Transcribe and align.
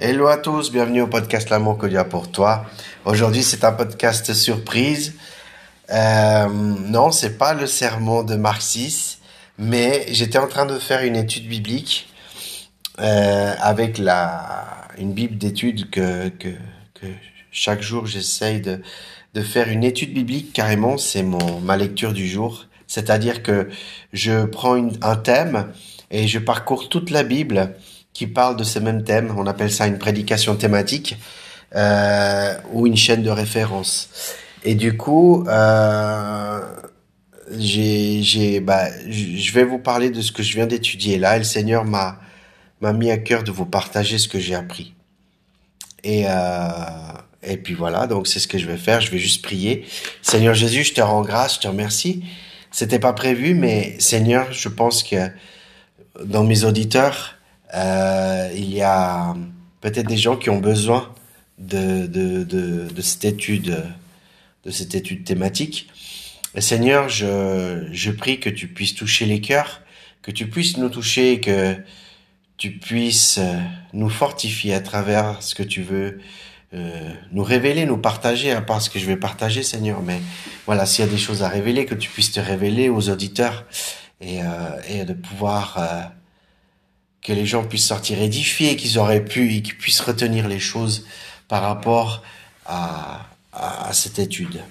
Hello 0.00 0.26
à 0.26 0.38
tous, 0.38 0.72
bienvenue 0.72 1.02
au 1.02 1.06
podcast 1.06 1.50
L'amour 1.50 1.78
que 1.78 1.86
Dieu 1.86 2.00
a 2.00 2.04
pour 2.04 2.28
toi. 2.28 2.66
Aujourd'hui, 3.04 3.44
c'est 3.44 3.62
un 3.62 3.70
podcast 3.70 4.34
surprise. 4.34 5.14
Euh, 5.90 6.48
non, 6.48 7.12
c'est 7.12 7.38
pas 7.38 7.54
le 7.54 7.68
sermon 7.68 8.24
de 8.24 8.34
Marc 8.34 8.60
6, 8.60 9.20
mais 9.56 10.04
j'étais 10.08 10.38
en 10.38 10.48
train 10.48 10.66
de 10.66 10.80
faire 10.80 11.04
une 11.04 11.14
étude 11.14 11.46
biblique 11.46 12.08
euh, 12.98 13.54
avec 13.60 13.98
la 13.98 14.88
une 14.98 15.12
bible 15.12 15.38
d'études 15.38 15.88
que, 15.90 16.28
que 16.28 16.48
que 16.94 17.06
chaque 17.52 17.80
jour 17.80 18.04
j'essaye 18.06 18.60
de 18.60 18.82
de 19.34 19.42
faire 19.42 19.68
une 19.68 19.84
étude 19.84 20.12
biblique 20.12 20.52
carrément. 20.52 20.98
C'est 20.98 21.22
mon 21.22 21.60
ma 21.60 21.76
lecture 21.76 22.12
du 22.12 22.26
jour, 22.26 22.66
c'est-à-dire 22.88 23.44
que 23.44 23.68
je 24.12 24.44
prends 24.44 24.74
une, 24.74 24.98
un 25.02 25.14
thème 25.14 25.72
et 26.10 26.26
je 26.26 26.40
parcours 26.40 26.88
toute 26.88 27.10
la 27.10 27.22
Bible 27.22 27.76
qui 28.14 28.26
parle 28.26 28.56
de 28.56 28.64
ce 28.64 28.78
même 28.78 29.04
thème. 29.04 29.34
On 29.36 29.46
appelle 29.46 29.70
ça 29.70 29.86
une 29.86 29.98
prédication 29.98 30.56
thématique 30.56 31.18
euh, 31.74 32.54
ou 32.72 32.86
une 32.86 32.96
chaîne 32.96 33.22
de 33.22 33.30
référence. 33.30 34.08
Et 34.62 34.74
du 34.74 34.96
coup, 34.96 35.44
euh, 35.46 36.60
j'ai, 37.58 38.22
j'ai, 38.22 38.60
bah, 38.60 38.86
je 39.10 39.52
vais 39.52 39.64
vous 39.64 39.78
parler 39.78 40.08
de 40.08 40.22
ce 40.22 40.32
que 40.32 40.42
je 40.42 40.54
viens 40.54 40.66
d'étudier 40.66 41.18
là. 41.18 41.36
Et 41.36 41.40
le 41.40 41.44
Seigneur 41.44 41.84
m'a 41.84 42.20
m'a 42.80 42.92
mis 42.92 43.10
à 43.10 43.18
cœur 43.18 43.44
de 43.44 43.50
vous 43.50 43.66
partager 43.66 44.18
ce 44.18 44.28
que 44.28 44.38
j'ai 44.38 44.54
appris. 44.54 44.94
Et 46.02 46.24
euh, 46.26 46.70
et 47.42 47.56
puis 47.56 47.74
voilà, 47.74 48.06
donc 48.06 48.26
c'est 48.26 48.40
ce 48.40 48.48
que 48.48 48.58
je 48.58 48.66
vais 48.66 48.76
faire. 48.76 49.00
Je 49.00 49.10
vais 49.10 49.18
juste 49.18 49.42
prier. 49.42 49.84
Seigneur 50.22 50.54
Jésus, 50.54 50.84
je 50.84 50.94
te 50.94 51.00
rends 51.00 51.22
grâce, 51.22 51.56
je 51.56 51.60
te 51.60 51.68
remercie. 51.68 52.24
C'était 52.70 52.98
pas 52.98 53.12
prévu, 53.12 53.54
mais 53.54 53.96
Seigneur, 53.98 54.52
je 54.52 54.68
pense 54.68 55.02
que 55.02 55.30
dans 56.24 56.44
mes 56.44 56.64
auditeurs, 56.64 57.36
euh, 57.74 58.50
il 58.54 58.72
y 58.72 58.82
a 58.82 59.34
peut-être 59.80 60.06
des 60.06 60.16
gens 60.16 60.36
qui 60.36 60.50
ont 60.50 60.60
besoin 60.60 61.12
de, 61.58 62.06
de, 62.06 62.44
de, 62.44 62.88
de, 62.88 63.02
cette 63.02 63.24
étude, 63.24 63.84
de 64.64 64.70
cette 64.70 64.94
étude 64.94 65.24
thématique. 65.24 65.88
Seigneur, 66.58 67.08
je, 67.08 67.88
je 67.90 68.10
prie 68.10 68.38
que 68.40 68.50
tu 68.50 68.68
puisses 68.68 68.94
toucher 68.94 69.26
les 69.26 69.40
cœurs, 69.40 69.82
que 70.22 70.30
tu 70.30 70.48
puisses 70.48 70.76
nous 70.76 70.88
toucher, 70.88 71.40
que 71.40 71.76
tu 72.56 72.72
puisses 72.78 73.40
nous 73.92 74.08
fortifier 74.08 74.74
à 74.74 74.80
travers 74.80 75.42
ce 75.42 75.54
que 75.54 75.64
tu 75.64 75.82
veux 75.82 76.20
euh, 76.74 77.12
nous 77.30 77.44
révéler, 77.44 77.86
nous 77.86 77.98
partager, 77.98 78.50
à 78.50 78.60
part 78.60 78.82
ce 78.82 78.90
que 78.90 78.98
je 78.98 79.06
vais 79.06 79.16
partager, 79.16 79.62
Seigneur. 79.62 80.02
Mais 80.02 80.20
voilà, 80.66 80.86
s'il 80.86 81.04
y 81.04 81.08
a 81.08 81.10
des 81.10 81.18
choses 81.18 81.44
à 81.44 81.48
révéler, 81.48 81.86
que 81.86 81.94
tu 81.94 82.10
puisses 82.10 82.32
te 82.32 82.40
révéler 82.40 82.88
aux 82.88 83.10
auditeurs 83.10 83.64
et, 84.20 84.42
euh, 84.42 84.46
et 84.88 85.04
de 85.04 85.12
pouvoir 85.12 85.76
euh, 85.78 86.02
que 87.24 87.32
les 87.32 87.46
gens 87.46 87.64
puissent 87.64 87.86
sortir 87.86 88.20
édifiés, 88.20 88.76
qu'ils 88.76 88.98
auraient 88.98 89.24
pu, 89.24 89.54
et 89.54 89.62
qu'ils 89.62 89.76
puissent 89.76 90.02
retenir 90.02 90.46
les 90.46 90.60
choses 90.60 91.06
par 91.48 91.62
rapport 91.62 92.22
à, 92.66 93.26
cette 93.92 94.18
étude. 94.18 94.62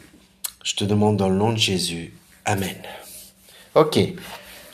Je 0.64 0.76
te 0.76 0.84
demande 0.84 1.16
dans 1.18 1.30
le 1.30 1.36
nom 1.36 1.54
de 1.54 1.58
Jésus. 1.58 2.14
Amen. 2.46 2.76
Ok. 3.76 3.98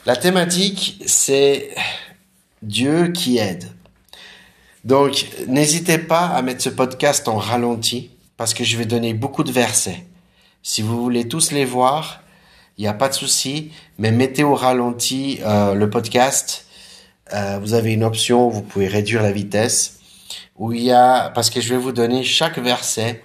La 0.04 0.16
thématique, 0.16 1.00
c'est 1.06 1.70
Dieu 2.60 3.12
qui 3.12 3.38
aide. 3.38 3.70
Donc, 4.84 5.26
n'hésitez 5.46 5.98
pas 5.98 6.26
à 6.26 6.42
mettre 6.42 6.62
ce 6.62 6.70
podcast 6.70 7.28
en 7.28 7.36
ralenti 7.36 8.10
parce 8.36 8.52
que 8.52 8.64
je 8.64 8.76
vais 8.76 8.86
donner 8.86 9.14
beaucoup 9.14 9.44
de 9.44 9.52
versets. 9.52 10.04
Si 10.62 10.82
vous 10.82 11.00
voulez 11.00 11.28
tous 11.28 11.52
les 11.52 11.64
voir, 11.64 12.22
il 12.76 12.82
n'y 12.82 12.88
a 12.88 12.94
pas 12.94 13.08
de 13.08 13.14
souci, 13.14 13.70
mais 13.98 14.10
mettez 14.10 14.42
au 14.42 14.54
ralenti 14.54 15.38
euh, 15.44 15.74
le 15.74 15.88
podcast 15.88 16.66
euh, 17.34 17.58
vous 17.60 17.74
avez 17.74 17.92
une 17.92 18.04
option 18.04 18.48
vous 18.48 18.62
pouvez 18.62 18.88
réduire 18.88 19.22
la 19.22 19.32
vitesse, 19.32 20.00
où 20.56 20.72
il 20.72 20.82
y 20.82 20.92
a, 20.92 21.30
parce 21.30 21.50
que 21.50 21.60
je 21.60 21.74
vais 21.74 21.80
vous 21.80 21.92
donner 21.92 22.24
chaque 22.24 22.58
verset 22.58 23.22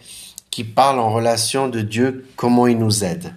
qui 0.52 0.64
parle 0.64 1.00
en 1.00 1.12
relation 1.12 1.68
de 1.68 1.82
Dieu, 1.82 2.28
comment 2.36 2.68
il 2.68 2.78
nous 2.78 3.04
aide. 3.04 3.34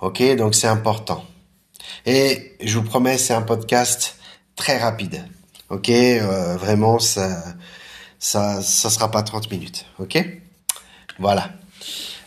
Ok, 0.00 0.22
donc 0.36 0.54
c'est 0.54 0.66
important. 0.66 1.24
Et 2.06 2.56
je 2.60 2.78
vous 2.78 2.84
promets, 2.84 3.18
c'est 3.18 3.34
un 3.34 3.42
podcast 3.42 4.16
très 4.54 4.78
rapide. 4.78 5.24
Ok, 5.70 5.88
euh, 5.88 6.56
vraiment, 6.56 6.98
ça, 6.98 7.42
ça, 8.18 8.62
ça 8.62 8.90
sera 8.90 9.10
pas 9.10 9.22
30 9.22 9.50
minutes. 9.50 9.86
Ok, 9.98 10.22
voilà. 11.18 11.50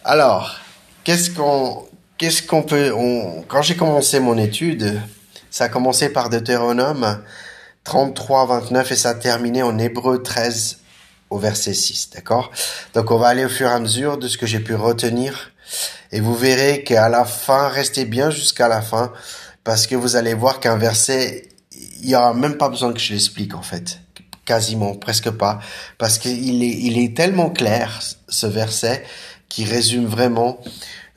Alors, 0.03 0.55
qu'est-ce 1.03 1.29
qu'on, 1.29 1.87
qu'est-ce 2.17 2.43
qu'on 2.43 2.63
peut, 2.63 2.93
on, 2.95 3.43
quand 3.47 3.61
j'ai 3.61 3.75
commencé 3.75 4.19
mon 4.19 4.37
étude, 4.37 4.99
ça 5.51 5.65
a 5.65 5.69
commencé 5.69 6.09
par 6.09 6.29
Deutéronome 6.29 7.21
33, 7.83 8.45
29 8.45 8.91
et 8.91 8.95
ça 8.95 9.09
a 9.09 9.13
terminé 9.15 9.61
en 9.61 9.77
Hébreu 9.77 10.23
13 10.23 10.77
au 11.29 11.37
verset 11.37 11.73
6, 11.73 12.11
d'accord? 12.15 12.51
Donc 12.93 13.11
on 13.11 13.17
va 13.17 13.27
aller 13.27 13.45
au 13.45 13.49
fur 13.49 13.67
et 13.67 13.71
à 13.71 13.79
mesure 13.79 14.17
de 14.17 14.27
ce 14.27 14.37
que 14.37 14.45
j'ai 14.45 14.61
pu 14.61 14.75
retenir. 14.75 15.51
Et 16.11 16.21
vous 16.21 16.35
verrez 16.35 16.83
qu'à 16.83 17.09
la 17.09 17.25
fin, 17.25 17.67
restez 17.67 18.05
bien 18.05 18.29
jusqu'à 18.29 18.67
la 18.67 18.81
fin 18.81 19.11
parce 19.63 19.87
que 19.87 19.95
vous 19.95 20.15
allez 20.15 20.33
voir 20.33 20.59
qu'un 20.61 20.77
verset, 20.77 21.49
il 22.01 22.09
y 22.09 22.15
aura 22.15 22.33
même 22.33 22.55
pas 22.57 22.69
besoin 22.69 22.93
que 22.93 22.99
je 22.99 23.11
l'explique 23.11 23.53
en 23.53 23.61
fait, 23.61 23.99
quasiment, 24.45 24.95
presque 24.95 25.31
pas, 25.31 25.59
parce 25.97 26.17
qu'il 26.17 26.63
est, 26.63 26.77
il 26.79 26.97
est 26.97 27.15
tellement 27.15 27.49
clair 27.49 27.99
ce 28.29 28.47
verset 28.47 29.03
qui 29.49 29.65
résume 29.65 30.05
vraiment 30.05 30.61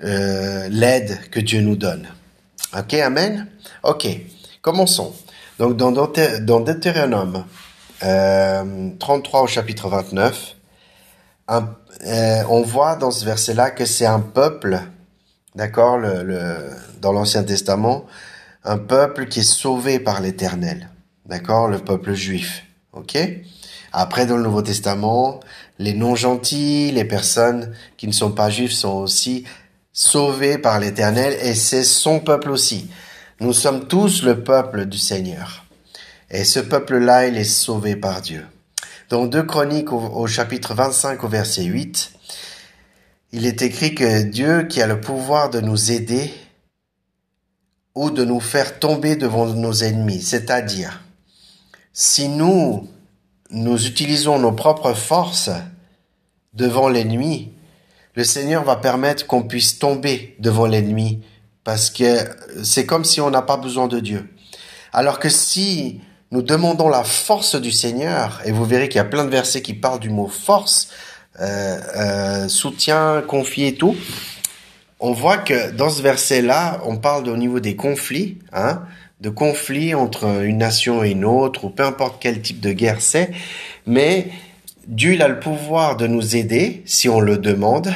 euh, 0.02 0.68
l'aide 0.70 1.20
que 1.30 1.38
Dieu 1.38 1.60
nous 1.60 1.76
donne. 1.76 2.08
Ok, 2.76 2.94
amen? 2.94 3.46
Ok, 3.84 4.08
commençons. 4.60 5.14
Donc 5.60 5.76
dans, 5.76 5.92
Deutéronome 5.92 7.44
euh, 8.02 8.90
33 8.98 9.42
au 9.42 9.46
chapitre 9.46 9.88
29, 9.88 10.56
euh, 11.50 12.42
on 12.48 12.62
voit 12.62 12.96
dans 12.96 13.12
ce 13.12 13.24
verset-là 13.24 13.70
que 13.70 13.84
c'est 13.84 14.06
un 14.06 14.18
peuple, 14.18 14.80
d'accord, 15.54 16.00
dans 17.00 17.12
l'Ancien 17.12 17.44
Testament, 17.44 18.06
un 18.64 18.78
peuple 18.78 19.26
qui 19.26 19.40
est 19.40 19.42
sauvé 19.44 20.00
par 20.00 20.20
l'Éternel, 20.20 20.90
d'accord, 21.26 21.68
le 21.68 21.78
peuple 21.78 22.14
juif, 22.14 22.64
ok? 22.92 23.16
Après, 23.92 24.26
dans 24.26 24.36
le 24.36 24.42
Nouveau 24.42 24.62
Testament, 24.62 25.38
les 25.78 25.94
non-gentils, 25.94 26.90
les 26.90 27.04
personnes 27.04 27.72
qui 27.96 28.08
ne 28.08 28.12
sont 28.12 28.32
pas 28.32 28.50
juifs 28.50 28.72
sont 28.72 28.94
aussi 28.94 29.44
sauvés 29.94 30.58
par 30.58 30.80
l'Éternel 30.80 31.38
et 31.40 31.54
c'est 31.54 31.84
son 31.84 32.20
peuple 32.20 32.50
aussi. 32.50 32.90
Nous 33.40 33.54
sommes 33.54 33.86
tous 33.86 34.22
le 34.22 34.42
peuple 34.42 34.84
du 34.84 34.98
Seigneur. 34.98 35.64
Et 36.30 36.44
ce 36.44 36.60
peuple-là, 36.60 37.28
il 37.28 37.38
est 37.38 37.44
sauvé 37.44 37.96
par 37.96 38.20
Dieu. 38.20 38.44
Donc, 39.08 39.30
deux 39.30 39.44
Chroniques 39.44 39.92
au, 39.92 40.26
chapitre 40.26 40.74
25 40.74 41.22
au 41.22 41.28
verset 41.28 41.64
8, 41.64 42.12
il 43.32 43.46
est 43.46 43.62
écrit 43.62 43.94
que 43.94 44.22
Dieu 44.22 44.64
qui 44.64 44.82
a 44.82 44.86
le 44.86 45.00
pouvoir 45.00 45.50
de 45.50 45.60
nous 45.60 45.92
aider 45.92 46.32
ou 47.94 48.10
de 48.10 48.24
nous 48.24 48.40
faire 48.40 48.80
tomber 48.80 49.14
devant 49.14 49.46
nos 49.46 49.74
ennemis, 49.74 50.22
c'est-à-dire, 50.22 51.04
si 51.92 52.28
nous, 52.28 52.88
nous 53.50 53.86
utilisons 53.86 54.40
nos 54.40 54.52
propres 54.52 54.94
forces 54.94 55.50
devant 56.54 56.88
l'ennemi, 56.88 57.53
le 58.14 58.24
Seigneur 58.24 58.64
va 58.64 58.76
permettre 58.76 59.26
qu'on 59.26 59.42
puisse 59.42 59.78
tomber 59.78 60.36
devant 60.38 60.66
l'ennemi 60.66 61.20
parce 61.64 61.90
que 61.90 62.18
c'est 62.62 62.86
comme 62.86 63.04
si 63.04 63.20
on 63.20 63.30
n'a 63.30 63.42
pas 63.42 63.56
besoin 63.56 63.88
de 63.88 63.98
Dieu. 63.98 64.28
Alors 64.92 65.18
que 65.18 65.28
si 65.28 66.00
nous 66.30 66.42
demandons 66.42 66.88
la 66.88 67.04
force 67.04 67.56
du 67.56 67.72
Seigneur, 67.72 68.40
et 68.44 68.52
vous 68.52 68.64
verrez 68.64 68.88
qu'il 68.88 68.96
y 68.98 69.00
a 69.00 69.04
plein 69.04 69.24
de 69.24 69.30
versets 69.30 69.62
qui 69.62 69.74
parlent 69.74 70.00
du 70.00 70.10
mot 70.10 70.28
force, 70.28 70.88
euh, 71.40 71.80
euh, 71.96 72.48
soutien, 72.48 73.22
confier 73.26 73.68
et 73.68 73.74
tout, 73.74 73.96
on 75.00 75.12
voit 75.12 75.38
que 75.38 75.70
dans 75.72 75.90
ce 75.90 76.02
verset-là, 76.02 76.80
on 76.84 76.96
parle 76.96 77.28
au 77.28 77.36
niveau 77.36 77.60
des 77.60 77.76
conflits, 77.76 78.38
hein, 78.52 78.82
de 79.20 79.30
conflits 79.30 79.94
entre 79.94 80.44
une 80.44 80.58
nation 80.58 81.02
et 81.02 81.10
une 81.10 81.24
autre, 81.24 81.64
ou 81.64 81.70
peu 81.70 81.84
importe 81.84 82.16
quel 82.20 82.40
type 82.40 82.60
de 82.60 82.72
guerre 82.72 83.00
c'est, 83.00 83.30
mais 83.86 84.28
Dieu 84.86 85.20
a 85.20 85.28
le 85.28 85.40
pouvoir 85.40 85.96
de 85.96 86.06
nous 86.06 86.36
aider 86.36 86.82
si 86.84 87.08
on 87.08 87.20
le 87.20 87.38
demande, 87.38 87.94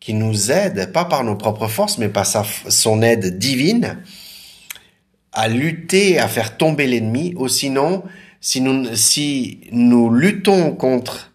qui 0.00 0.14
nous 0.14 0.50
aide, 0.50 0.92
pas 0.92 1.04
par 1.04 1.22
nos 1.24 1.36
propres 1.36 1.68
forces, 1.68 1.98
mais 1.98 2.08
par 2.08 2.26
sa, 2.26 2.44
son 2.68 3.02
aide 3.02 3.38
divine, 3.38 3.98
à 5.32 5.46
lutter, 5.46 6.18
à 6.18 6.26
faire 6.26 6.56
tomber 6.56 6.86
l'ennemi, 6.86 7.34
ou 7.36 7.48
sinon, 7.48 8.02
si 8.40 8.62
nous, 8.62 8.94
si 8.96 9.60
nous 9.70 10.10
luttons 10.10 10.72
contre 10.72 11.30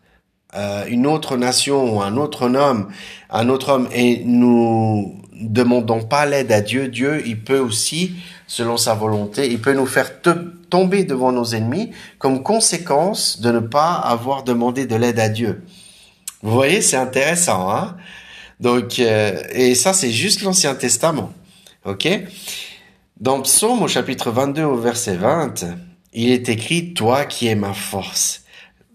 euh, 0.55 0.85
une 0.87 1.05
autre 1.05 1.37
nation 1.37 1.95
ou 1.95 2.01
un 2.01 2.17
autre 2.17 2.49
homme, 2.49 2.89
un 3.29 3.49
autre 3.49 3.69
homme, 3.69 3.87
et 3.93 4.23
nous 4.25 5.21
demandons 5.39 6.03
pas 6.03 6.25
l'aide 6.25 6.51
à 6.51 6.61
Dieu, 6.61 6.87
Dieu, 6.87 7.21
il 7.25 7.41
peut 7.41 7.59
aussi, 7.59 8.15
selon 8.47 8.77
sa 8.77 8.95
volonté, 8.95 9.51
il 9.51 9.61
peut 9.61 9.73
nous 9.73 9.85
faire 9.85 10.21
tomber 10.69 11.03
devant 11.03 11.31
nos 11.31 11.45
ennemis 11.45 11.91
comme 12.17 12.41
conséquence 12.41 13.39
de 13.41 13.51
ne 13.51 13.59
pas 13.59 13.93
avoir 13.93 14.43
demandé 14.43 14.85
de 14.87 14.95
l'aide 14.95 15.19
à 15.19 15.29
Dieu. 15.29 15.61
Vous 16.41 16.51
voyez, 16.51 16.81
c'est 16.81 16.97
intéressant, 16.97 17.69
hein? 17.69 17.97
Donc, 18.59 18.99
euh, 18.99 19.41
et 19.51 19.75
ça, 19.75 19.93
c'est 19.93 20.11
juste 20.11 20.41
l'Ancien 20.41 20.75
Testament. 20.75 21.33
OK? 21.83 22.07
Dans 23.19 23.41
Psaume 23.41 23.83
au 23.83 23.87
chapitre 23.87 24.31
22 24.31 24.63
au 24.63 24.77
verset 24.77 25.15
20, 25.15 25.65
il 26.13 26.31
est 26.31 26.49
écrit, 26.49 26.93
Toi 26.93 27.25
qui 27.25 27.47
es 27.47 27.55
ma 27.55 27.73
force. 27.73 28.43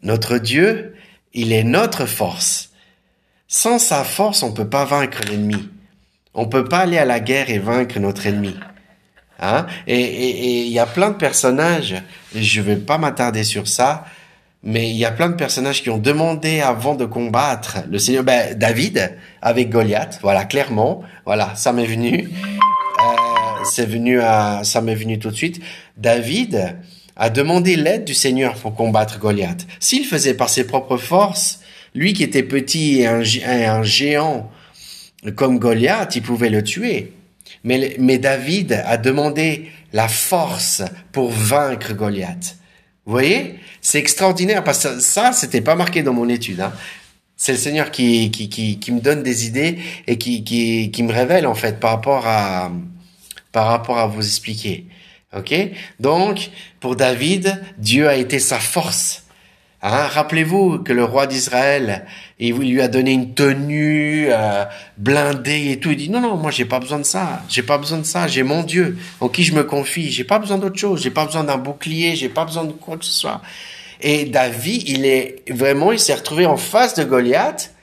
notre 0.03 0.39
Dieu, 0.39 0.95
il 1.33 1.53
est 1.53 1.65
notre 1.65 2.07
force. 2.07 2.71
Sans 3.49 3.79
sa 3.79 4.05
force, 4.05 4.43
on 4.43 4.53
peut 4.53 4.69
pas 4.69 4.85
vaincre 4.85 5.21
l'ennemi. 5.29 5.69
On 6.35 6.47
peut 6.47 6.65
pas 6.65 6.79
aller 6.79 6.99
à 6.99 7.05
la 7.05 7.21
guerre 7.21 7.51
et 7.51 7.59
vaincre 7.59 7.99
notre 7.99 8.27
ennemi. 8.27 8.55
Hein? 9.41 9.67
Et 9.87 10.67
il 10.67 10.73
y 10.73 10.79
a 10.79 10.87
plein 10.87 11.11
de 11.11 11.17
personnages, 11.17 11.97
je 12.35 12.61
vais 12.61 12.77
pas 12.77 12.99
m'attarder 12.99 13.43
sur 13.43 13.67
ça, 13.67 14.05
mais 14.63 14.91
il 14.91 14.97
y 14.97 15.05
a 15.05 15.11
plein 15.11 15.31
de 15.31 15.35
personnages 15.35 15.83
qui 15.83 15.91
ont 15.91 15.99
demandé 15.99 16.61
avant 16.61 16.95
de 16.95 17.07
combattre 17.07 17.79
le 17.91 17.99
Seigneur, 17.99 18.25
ben, 18.25 18.55
David 18.57 19.17
avec 19.41 19.71
Goliath, 19.71 20.19
voilà, 20.23 20.45
clairement, 20.45 21.03
voilà, 21.25 21.55
ça 21.55 21.73
m'est 21.73 21.87
venu, 21.87 22.29
euh, 22.29 23.65
c'est 23.65 23.87
venu 23.87 24.21
à, 24.21 24.61
ça 24.65 24.83
m'est 24.83 24.95
venu 24.95 25.19
tout 25.19 25.31
de 25.31 25.37
suite. 25.37 25.61
David 25.97 26.77
a 27.17 27.31
demandé 27.31 27.77
l'aide 27.77 28.05
du 28.05 28.15
Seigneur 28.15 28.55
pour 28.55 28.75
combattre 28.75 29.19
Goliath. 29.19 29.67
S'il 29.79 30.05
faisait 30.05 30.35
par 30.35 30.51
ses 30.51 30.67
propres 30.67 30.99
forces, 30.99 31.61
lui 31.95 32.13
qui 32.13 32.23
était 32.23 32.43
petit 32.43 33.01
et 33.01 33.07
un, 33.07 33.83
géant 33.83 34.51
comme 35.37 35.59
Goliath, 35.59 36.17
il 36.17 36.23
pouvait 36.23 36.51
le 36.51 36.63
tuer. 36.63 37.13
Mais 37.65 38.19
David 38.19 38.83
a 38.87 38.97
demandé 38.97 39.71
la 39.93 40.09
force 40.09 40.83
pour 41.13 41.31
vaincre 41.31 41.95
Goliath. 41.95 42.57
Vous 43.07 43.13
voyez? 43.13 43.59
C'est 43.81 43.99
extraordinaire 43.99 44.63
parce 44.63 44.85
que 44.85 45.01
ça, 45.01 45.33
c'était 45.33 45.61
pas 45.61 45.75
marqué 45.75 46.03
dans 46.03 46.13
mon 46.13 46.29
étude. 46.29 46.61
Hein. 46.61 46.73
C'est 47.37 47.53
le 47.53 47.59
Seigneur 47.59 47.91
qui, 47.91 48.31
qui, 48.31 48.49
qui, 48.49 48.79
qui, 48.79 48.93
me 48.93 49.01
donne 49.01 49.23
des 49.23 49.47
idées 49.47 49.79
et 50.07 50.19
qui, 50.19 50.45
qui, 50.45 50.91
qui 50.91 51.03
me 51.03 51.13
révèle 51.13 51.47
en 51.47 51.55
fait 51.55 51.81
par 51.81 51.93
rapport 51.93 52.27
à 52.27 52.71
par 53.53 53.67
rapport 53.67 53.99
à 53.99 54.07
vous 54.07 54.25
expliquer. 54.25 54.87
Ok? 55.37 55.55
Donc 55.99 56.51
pour 56.81 56.97
David, 56.97 57.63
Dieu 57.79 58.09
a 58.09 58.17
été 58.17 58.39
sa 58.39 58.59
force. 58.59 59.25
Hein, 59.83 60.09
Rappelez-vous 60.09 60.81
que 60.81 60.93
le 60.93 61.05
roi 61.05 61.27
d'Israël, 61.27 62.05
il 62.39 62.55
lui 62.55 62.83
a 62.83 62.89
donné 62.89 63.13
une 63.13 63.33
tenue 63.33 64.27
euh, 64.31 64.65
blindée 64.99 65.71
et 65.71 65.81
tout. 65.81 65.91
Il 65.91 65.97
dit 65.97 66.11
non 66.11 66.21
non, 66.21 66.37
moi 66.37 66.51
j'ai 66.51 66.67
pas 66.67 66.81
besoin 66.81 66.99
de 66.99 67.05
ça, 67.05 67.43
j'ai 67.49 67.63
pas 67.63 67.79
besoin 67.79 67.99
de 67.99 68.05
ça, 68.05 68.27
j'ai 68.27 68.43
mon 68.43 68.63
Dieu 68.63 68.99
en 69.21 69.29
qui 69.29 69.43
je 69.43 69.55
me 69.55 69.65
confie. 69.65 70.11
J'ai 70.11 70.25
pas 70.25 70.39
besoin 70.39 70.59
d'autre 70.59 70.79
chose, 70.79 71.03
j'ai 71.03 71.11
pas 71.11 71.25
besoin 71.25 71.45
d'un 71.45 71.57
bouclier, 71.57 72.15
j'ai 72.15 72.29
pas 72.29 72.45
besoin 72.45 72.65
de 72.65 72.73
quoi 72.73 72.99
que 72.99 73.07
ce 73.07 73.13
soit. 73.13 73.41
Et 74.03 74.27
David, 74.27 74.87
il 74.89 75.07
est 75.07 75.43
vraiment, 75.51 75.93
il 75.93 75.99
s'est 75.99 76.15
retrouvé 76.15 76.45
en 76.45 76.57
face 76.59 76.95
de 76.95 77.05
Goliath, 77.05 77.75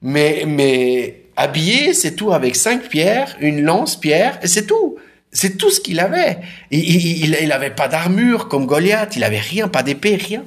mais 0.00 0.44
mais 0.46 1.24
habillé, 1.36 1.92
c'est 1.92 2.14
tout, 2.16 2.32
avec 2.32 2.56
cinq 2.56 2.88
pierres, 2.88 3.36
une 3.40 3.62
lance 3.62 3.96
pierre, 3.96 4.38
et 4.42 4.46
c'est 4.46 4.66
tout. 4.66 4.96
C'est 5.34 5.56
tout 5.56 5.70
ce 5.70 5.80
qu'il 5.80 6.00
avait. 6.00 6.38
Il, 6.70 6.80
il, 6.80 7.36
il 7.42 7.52
avait 7.52 7.70
pas 7.70 7.88
d'armure 7.88 8.48
comme 8.48 8.66
Goliath, 8.66 9.16
il 9.16 9.24
avait 9.24 9.40
rien, 9.40 9.68
pas 9.68 9.82
d'épée, 9.82 10.16
rien. 10.16 10.44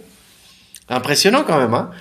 Impressionnant 0.90 1.44
quand 1.46 1.58
même, 1.58 1.74
hein 1.74 1.92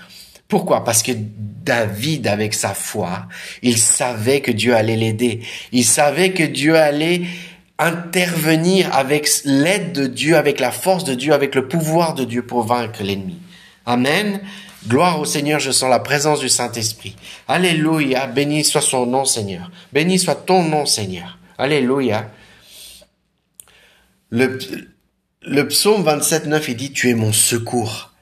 Pourquoi? 0.48 0.84
Parce 0.84 1.02
que 1.02 1.12
David, 1.14 2.26
avec 2.26 2.54
sa 2.54 2.75
foi, 2.75 3.26
il 3.62 3.78
savait 3.78 4.40
que 4.40 4.52
Dieu 4.52 4.75
allait 4.75 4.96
l'aider. 4.96 5.40
Il 5.72 5.84
savait 5.84 6.32
que 6.32 6.42
Dieu 6.42 6.76
allait 6.76 7.22
intervenir 7.78 8.94
avec 8.94 9.28
l'aide 9.44 9.92
de 9.92 10.06
Dieu, 10.06 10.36
avec 10.36 10.60
la 10.60 10.70
force 10.70 11.04
de 11.04 11.14
Dieu, 11.14 11.32
avec 11.32 11.54
le 11.54 11.66
pouvoir 11.66 12.14
de 12.14 12.25
Dieu 12.25 12.44
pour 12.46 12.62
vaincre 12.62 13.02
l'ennemi. 13.02 13.38
Amen. 13.86 14.40
Gloire 14.86 15.19
au 15.19 15.25
Seigneur, 15.25 15.60
je 15.60 15.70
sens 15.70 15.88
la 15.88 15.98
présence 15.98 16.40
du 16.40 16.50
Saint-Esprit. 16.50 17.16
Alléluia, 17.48 18.26
béni 18.26 18.64
soit 18.64 18.82
son 18.82 19.06
nom, 19.06 19.25
Seigneur. 19.25 19.70
Béni 19.92 20.19
soit 20.19 20.34
ton 20.34 20.62
nom, 20.62 20.84
Seigneur. 20.84 21.38
Alléluia. 21.56 22.31
Le, 24.31 25.69
psaume 25.69 26.02
27, 26.02 26.46
9, 26.46 26.69
il 26.69 26.76
dit, 26.76 26.92
tu 26.92 27.08
es 27.08 27.14
mon 27.14 27.32
secours. 27.32 28.13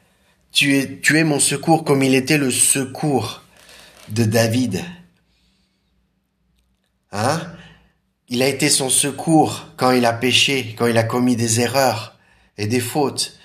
Tu 0.52 0.76
es, 0.76 1.00
tu 1.00 1.18
es 1.18 1.24
mon 1.24 1.40
secours 1.40 1.84
comme 1.84 2.02
il 2.02 2.14
était 2.14 2.38
le 2.38 2.50
secours 2.50 3.42
de 4.08 4.24
David. 4.24 4.84
Hein? 7.10 7.40
Il 8.28 8.42
a 8.42 8.48
été 8.48 8.68
son 8.68 8.90
secours 8.90 9.66
quand 9.76 9.92
il 9.92 10.04
a 10.04 10.12
péché, 10.12 10.74
quand 10.78 10.86
il 10.86 10.98
a 10.98 11.02
commis 11.02 11.36
des 11.36 11.60
erreurs 11.60 12.16
et 12.58 12.66
des 12.66 12.80
fautes. 12.80 13.38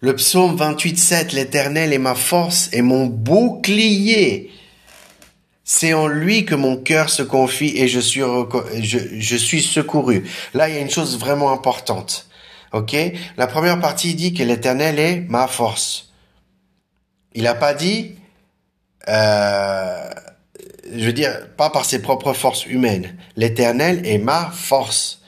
Le 0.00 0.16
psaume 0.16 0.56
28, 0.56 0.98
7, 0.98 1.32
l'éternel 1.32 1.92
est 1.92 1.98
ma 1.98 2.14
force 2.14 2.68
et 2.72 2.82
mon 2.82 3.06
bouclier. 3.06 4.50
C'est 5.62 5.94
en 5.94 6.08
lui 6.08 6.46
que 6.46 6.54
mon 6.54 6.76
cœur 6.76 7.10
se 7.10 7.22
confie 7.22 7.76
et 7.76 7.86
je 7.86 8.00
suis, 8.00 8.22
je, 8.80 8.98
je 9.18 9.36
suis 9.36 9.62
secouru. 9.62 10.24
Là, 10.54 10.68
il 10.68 10.74
y 10.74 10.78
a 10.78 10.80
une 10.80 10.90
chose 10.90 11.18
vraiment 11.18 11.52
importante. 11.52 12.28
Ok? 12.72 12.96
La 13.36 13.46
première 13.46 13.78
partie 13.78 14.14
dit 14.14 14.32
que 14.32 14.42
l'éternel 14.42 14.98
est 14.98 15.20
ma 15.28 15.46
force. 15.46 16.09
Il 17.34 17.44
n'a 17.44 17.54
pas 17.54 17.74
dit, 17.74 18.16
euh, 19.08 20.10
je 20.92 21.04
veux 21.04 21.12
dire, 21.12 21.48
pas 21.56 21.70
par 21.70 21.84
ses 21.84 22.02
propres 22.02 22.32
forces 22.32 22.66
humaines. 22.66 23.16
L'Éternel 23.36 24.02
est 24.04 24.18
ma 24.18 24.50
force. 24.52 25.22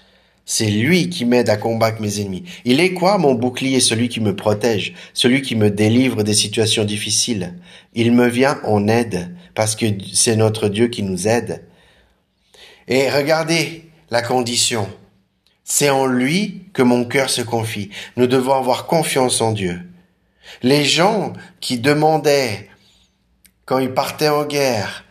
C'est 0.44 0.70
lui 0.70 1.08
qui 1.08 1.24
m'aide 1.24 1.48
à 1.48 1.56
combattre 1.56 2.02
mes 2.02 2.20
ennemis. 2.20 2.44
Il 2.64 2.80
est 2.80 2.94
quoi 2.94 3.16
mon 3.16 3.34
bouclier, 3.34 3.78
celui 3.78 4.08
qui 4.08 4.20
me 4.20 4.34
protège, 4.34 4.94
celui 5.14 5.40
qui 5.40 5.54
me 5.54 5.70
délivre 5.70 6.24
des 6.24 6.34
situations 6.34 6.84
difficiles? 6.84 7.54
Il 7.94 8.12
me 8.12 8.28
vient 8.28 8.60
en 8.64 8.88
aide 8.88 9.34
parce 9.54 9.76
que 9.76 9.86
c'est 10.12 10.36
notre 10.36 10.68
Dieu 10.68 10.88
qui 10.88 11.04
nous 11.04 11.28
aide. 11.28 11.64
Et 12.88 13.08
regardez 13.08 13.84
la 14.10 14.20
condition. 14.20 14.88
C'est 15.64 15.90
en 15.90 16.06
lui 16.06 16.64
que 16.72 16.82
mon 16.82 17.04
cœur 17.04 17.30
se 17.30 17.42
confie. 17.42 17.90
Nous 18.16 18.26
devons 18.26 18.54
avoir 18.54 18.86
confiance 18.86 19.40
en 19.40 19.52
Dieu. 19.52 19.80
Les 20.62 20.84
gens 20.84 21.32
qui 21.60 21.78
demandaient, 21.78 22.68
quand 23.64 23.78
ils 23.78 23.92
partaient 23.92 24.28
en 24.28 24.44
guerre, 24.44 25.04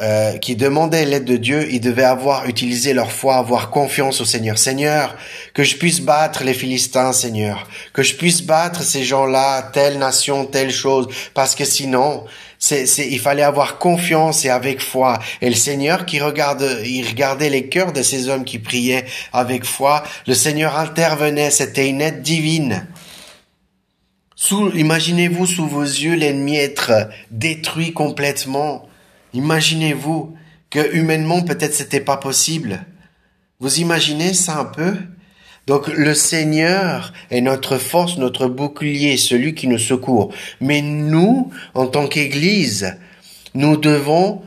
euh, 0.00 0.36
qui 0.38 0.56
demandaient 0.56 1.04
l'aide 1.04 1.26
de 1.26 1.36
Dieu, 1.36 1.68
ils 1.70 1.80
devaient 1.80 2.02
avoir 2.02 2.48
utilisé 2.48 2.92
leur 2.92 3.12
foi, 3.12 3.36
avoir 3.36 3.70
confiance 3.70 4.20
au 4.20 4.24
Seigneur. 4.24 4.58
Seigneur, 4.58 5.14
que 5.54 5.62
je 5.62 5.76
puisse 5.76 6.00
battre 6.00 6.42
les 6.42 6.54
Philistins, 6.54 7.12
Seigneur, 7.12 7.68
que 7.92 8.02
je 8.02 8.16
puisse 8.16 8.42
battre 8.42 8.82
ces 8.82 9.04
gens-là, 9.04 9.62
telle 9.72 9.98
nation, 9.98 10.46
telle 10.46 10.72
chose, 10.72 11.06
parce 11.34 11.54
que 11.54 11.64
sinon, 11.64 12.24
c'est, 12.58 12.84
il 13.10 13.20
fallait 13.20 13.42
avoir 13.42 13.78
confiance 13.78 14.44
et 14.44 14.50
avec 14.50 14.80
foi. 14.80 15.20
Et 15.40 15.48
le 15.48 15.54
Seigneur 15.54 16.04
qui 16.04 16.20
regarde, 16.20 16.80
il 16.84 17.06
regardait 17.06 17.50
les 17.50 17.68
cœurs 17.68 17.92
de 17.92 18.02
ces 18.02 18.28
hommes 18.28 18.44
qui 18.44 18.58
priaient 18.58 19.04
avec 19.32 19.64
foi. 19.64 20.02
Le 20.26 20.34
Seigneur 20.34 20.78
intervenait, 20.78 21.50
c'était 21.50 21.88
une 21.88 22.00
aide 22.00 22.22
divine 22.22 22.86
imaginez-vous 24.74 25.46
sous 25.46 25.66
vos 25.66 25.82
yeux 25.82 26.14
l'ennemi 26.14 26.56
être 26.56 27.08
détruit 27.30 27.92
complètement. 27.92 28.88
Imaginez-vous 29.32 30.36
que 30.70 30.94
humainement 30.94 31.42
peut-être 31.42 31.74
c'était 31.74 32.00
pas 32.00 32.16
possible. 32.16 32.84
Vous 33.60 33.80
imaginez 33.80 34.34
ça 34.34 34.58
un 34.58 34.64
peu? 34.64 34.96
Donc 35.66 35.86
le 35.88 36.14
Seigneur 36.14 37.12
est 37.30 37.40
notre 37.40 37.78
force, 37.78 38.18
notre 38.18 38.48
bouclier, 38.48 39.16
celui 39.16 39.54
qui 39.54 39.68
nous 39.68 39.78
secourt. 39.78 40.34
Mais 40.60 40.82
nous, 40.82 41.50
en 41.74 41.86
tant 41.86 42.08
qu'Église, 42.08 42.96
nous 43.54 43.76
devons 43.76 44.42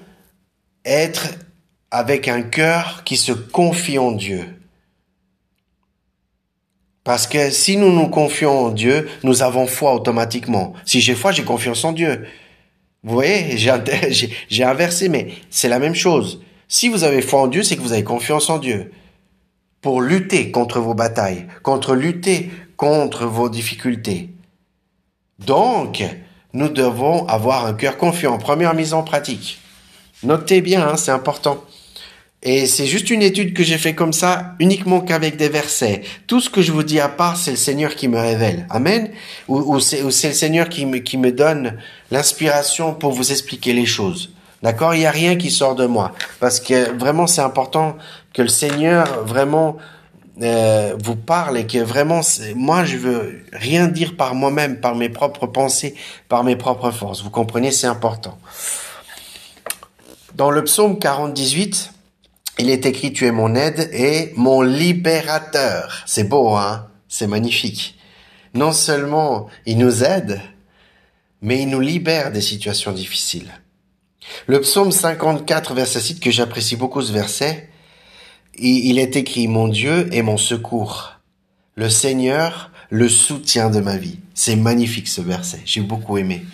être 0.83 1.29
avec 1.91 2.27
un 2.27 2.41
cœur 2.41 3.03
qui 3.05 3.15
se 3.15 3.31
confie 3.31 3.97
en 3.97 4.11
Dieu. 4.11 4.54
Parce 7.05 7.27
que 7.27 7.51
si 7.51 7.77
nous 7.77 7.91
nous 7.91 8.09
confions 8.09 8.65
en 8.65 8.69
Dieu, 8.71 9.07
nous 9.23 9.43
avons 9.43 9.67
foi 9.67 9.93
automatiquement. 9.93 10.73
Si 10.85 11.01
j'ai 11.01 11.13
foi, 11.13 11.31
j'ai 11.31 11.43
confiance 11.43 11.85
en 11.85 11.91
Dieu. 11.91 12.25
Vous 13.03 13.13
voyez, 13.13 13.55
j'ai 14.49 14.63
inversé, 14.63 15.07
mais 15.07 15.27
c'est 15.51 15.69
la 15.69 15.79
même 15.79 15.93
chose. 15.93 16.41
Si 16.67 16.89
vous 16.89 17.03
avez 17.03 17.21
foi 17.21 17.41
en 17.41 17.47
Dieu, 17.47 17.61
c'est 17.61 17.77
que 17.77 17.81
vous 17.81 17.93
avez 17.93 18.03
confiance 18.03 18.49
en 18.49 18.57
Dieu. 18.57 18.91
Pour 19.81 20.01
lutter 20.01 20.49
contre 20.49 20.79
vos 20.79 20.95
batailles, 20.95 21.45
contre 21.61 21.93
lutter 21.93 22.49
contre 22.75 23.27
vos 23.27 23.49
difficultés. 23.49 24.31
Donc, 25.37 26.03
nous 26.53 26.69
devons 26.69 27.27
avoir 27.27 27.67
un 27.67 27.75
cœur 27.75 27.97
confiant. 27.97 28.39
Première 28.39 28.73
mise 28.73 28.95
en 28.95 29.03
pratique. 29.03 29.59
Notez 30.23 30.61
bien, 30.61 30.87
hein, 30.87 30.97
c'est 30.97 31.11
important. 31.11 31.63
Et 32.47 32.67
c'est 32.67 32.85
juste 32.85 33.09
une 33.09 33.23
étude 33.23 33.55
que 33.55 33.63
j'ai 33.63 33.79
fait 33.79 33.95
comme 33.95 34.13
ça, 34.13 34.53
uniquement 34.59 35.01
qu'avec 35.01 35.35
des 35.35 35.49
versets. 35.49 36.03
Tout 36.27 36.39
ce 36.39 36.49
que 36.51 36.61
je 36.61 36.71
vous 36.71 36.83
dis 36.83 36.99
à 36.99 37.09
part, 37.09 37.37
c'est 37.37 37.49
le 37.49 37.57
Seigneur 37.57 37.95
qui 37.95 38.07
me 38.07 38.19
révèle. 38.19 38.67
Amen. 38.69 39.09
Ou, 39.47 39.57
ou 39.75 39.79
c'est 39.79 40.03
le 40.03 40.11
Seigneur 40.11 40.69
qui 40.69 40.85
me, 40.85 40.99
qui 40.99 41.17
me 41.17 41.31
donne 41.31 41.79
l'inspiration 42.11 42.93
pour 42.93 43.13
vous 43.13 43.31
expliquer 43.31 43.73
les 43.73 43.87
choses. 43.87 44.31
D'accord? 44.61 44.93
Il 44.93 44.99
n'y 44.99 45.07
a 45.07 45.11
rien 45.11 45.37
qui 45.37 45.49
sort 45.49 45.73
de 45.73 45.87
moi. 45.87 46.11
Parce 46.39 46.59
que 46.59 46.95
vraiment, 46.95 47.25
c'est 47.25 47.41
important 47.41 47.97
que 48.31 48.43
le 48.43 48.47
Seigneur 48.47 49.23
vraiment 49.25 49.77
euh, 50.43 50.95
vous 51.03 51.15
parle 51.15 51.57
et 51.57 51.65
que 51.65 51.79
vraiment, 51.79 52.21
moi, 52.55 52.85
je 52.85 52.97
veux 52.97 53.43
rien 53.53 53.87
dire 53.87 54.15
par 54.15 54.35
moi-même, 54.35 54.79
par 54.79 54.93
mes 54.93 55.09
propres 55.09 55.47
pensées, 55.47 55.95
par 56.29 56.43
mes 56.43 56.55
propres 56.55 56.91
forces. 56.91 57.23
Vous 57.23 57.31
comprenez? 57.31 57.71
C'est 57.71 57.87
important. 57.87 58.37
Dans 60.35 60.51
le 60.51 60.63
psaume 60.63 60.99
48, 60.99 61.94
il 62.59 62.69
est 62.69 62.85
écrit 62.85 63.13
Tu 63.13 63.25
es 63.25 63.31
mon 63.31 63.55
aide 63.55 63.89
et 63.93 64.33
mon 64.35 64.61
libérateur. 64.61 66.03
C'est 66.05 66.27
beau, 66.27 66.55
hein? 66.55 66.87
C'est 67.07 67.27
magnifique. 67.27 67.97
Non 68.53 68.71
seulement 68.71 69.47
il 69.65 69.77
nous 69.77 70.03
aide, 70.03 70.41
mais 71.41 71.61
il 71.61 71.69
nous 71.69 71.79
libère 71.79 72.31
des 72.31 72.41
situations 72.41 72.91
difficiles. 72.91 73.51
Le 74.47 74.61
psaume 74.61 74.91
54, 74.91 75.73
verset 75.73 75.99
6, 75.99 76.19
que 76.19 76.31
j'apprécie 76.31 76.75
beaucoup 76.75 77.01
ce 77.01 77.11
verset, 77.11 77.69
il 78.57 78.99
est 78.99 79.15
écrit, 79.15 79.47
mon 79.47 79.67
Dieu 79.67 80.07
est 80.13 80.21
mon 80.21 80.37
secours. 80.37 81.19
Le 81.75 81.89
Seigneur, 81.89 82.71
le 82.89 83.09
soutien 83.09 83.69
de 83.69 83.81
ma 83.81 83.97
vie. 83.97 84.19
C'est 84.33 84.55
magnifique 84.55 85.07
ce 85.07 85.21
verset. 85.21 85.59
J'ai 85.65 85.81
beaucoup 85.81 86.17
aimé. 86.17 86.45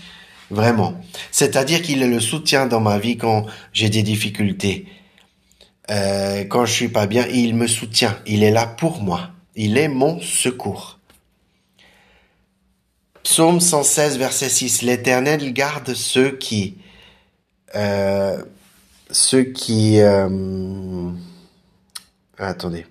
Vraiment. 0.49 0.95
C'est-à-dire 1.31 1.81
qu'il 1.81 2.01
est 2.01 2.07
le 2.07 2.19
soutien 2.19 2.65
dans 2.65 2.81
ma 2.81 2.97
vie 2.97 3.17
quand 3.17 3.45
j'ai 3.71 3.89
des 3.89 4.03
difficultés. 4.03 4.87
Euh, 5.89 6.43
quand 6.45 6.65
je 6.65 6.73
suis 6.73 6.89
pas 6.89 7.07
bien, 7.07 7.25
il 7.27 7.55
me 7.55 7.67
soutient. 7.67 8.17
Il 8.25 8.43
est 8.43 8.51
là 8.51 8.67
pour 8.67 9.01
moi. 9.01 9.31
Il 9.55 9.77
est 9.77 9.87
mon 9.87 10.19
secours. 10.21 10.99
Psaume 13.23 13.59
116, 13.59 14.17
verset 14.17 14.49
6. 14.49 14.81
L'Éternel 14.83 15.53
garde 15.53 15.93
ceux 15.93 16.31
qui, 16.37 16.77
euh, 17.75 18.43
ceux 19.09 19.43
qui, 19.43 19.99
euh, 19.99 21.09
attendez. 22.37 22.85